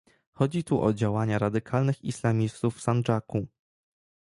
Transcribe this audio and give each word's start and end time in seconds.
Chodzi 0.33 0.63
tu 0.63 0.83
o 0.83 0.93
działania 0.93 1.39
radykalnych 1.39 2.03
islamistów 2.03 2.77
w 2.77 2.81
Sandżaku 2.81 3.47